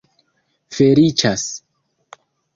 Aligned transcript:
feliĉas 0.77 1.45